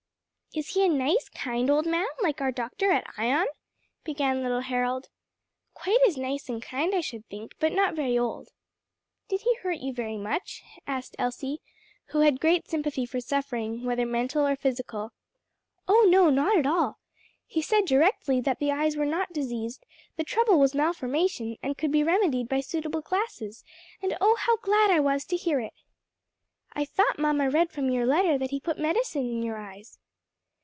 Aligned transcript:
"Is 0.53 0.73
he 0.73 0.83
a 0.85 0.89
nice 0.89 1.29
kind 1.29 1.69
old 1.69 1.85
man, 1.85 2.07
like 2.21 2.41
our 2.41 2.51
doctor 2.51 2.91
at 2.91 3.07
Ion?" 3.15 3.47
began 4.03 4.43
little 4.43 4.59
Harold. 4.59 5.07
"Quite 5.73 5.99
as 6.05 6.17
nice 6.17 6.49
and 6.49 6.61
kind 6.61 6.93
I 6.93 6.99
should 6.99 7.25
think, 7.29 7.53
but 7.57 7.71
not 7.71 7.95
very 7.95 8.17
old." 8.19 8.49
"Did 9.29 9.43
he 9.43 9.55
hurt 9.55 9.79
you 9.79 9.93
very 9.93 10.17
much?" 10.17 10.61
asked 10.85 11.15
Elsie, 11.17 11.61
who 12.07 12.19
had 12.19 12.41
great 12.41 12.67
sympathy 12.67 13.05
for 13.05 13.21
suffering, 13.21 13.85
whether 13.85 14.05
mental 14.05 14.45
or 14.45 14.57
physical. 14.57 15.13
"Oh, 15.87 16.05
no, 16.11 16.29
not 16.29 16.57
at 16.57 16.67
all! 16.67 16.99
He 17.47 17.61
said 17.61 17.85
directly 17.85 18.41
that 18.41 18.59
the 18.59 18.73
eyes 18.73 18.97
were 18.97 19.05
not 19.05 19.31
diseased; 19.31 19.85
the 20.17 20.25
trouble 20.25 20.59
was 20.59 20.75
malformation 20.75 21.55
and 21.63 21.77
could 21.77 21.93
be 21.93 22.03
remedied 22.03 22.49
by 22.49 22.59
suitable 22.59 22.99
glasses; 22.99 23.63
and 24.01 24.17
oh, 24.19 24.35
how 24.35 24.57
glad 24.57 24.91
I 24.91 24.99
was 24.99 25.23
to 25.27 25.37
hear 25.37 25.61
it!" 25.61 25.75
"I 26.73 26.83
thought 26.83 27.17
mamma 27.19 27.49
read 27.49 27.71
from 27.71 27.89
your 27.89 28.05
letter 28.05 28.37
that 28.37 28.51
he 28.51 28.59
put 28.59 28.77
medicine 28.77 29.29
in 29.29 29.41
your 29.43 29.57
eyes." 29.57 29.97